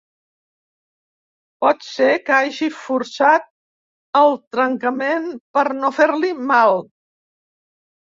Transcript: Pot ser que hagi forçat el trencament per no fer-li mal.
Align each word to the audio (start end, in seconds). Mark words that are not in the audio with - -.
Pot 1.65 1.85
ser 1.89 2.07
que 2.31 2.39
hagi 2.39 2.71
forçat 2.79 3.47
el 4.25 4.37
trencament 4.59 5.31
per 5.61 5.69
no 5.85 5.97
fer-li 6.03 6.37
mal. 6.53 6.87